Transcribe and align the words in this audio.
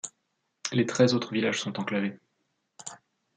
Les 0.71 0.87
treize 0.87 1.13
autres 1.13 1.31
villages 1.31 1.61
sont 1.61 1.79
enclavés. 1.79 2.17